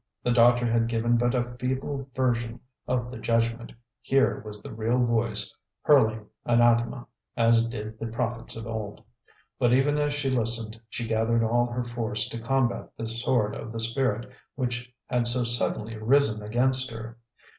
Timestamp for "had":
0.65-0.87, 15.05-15.27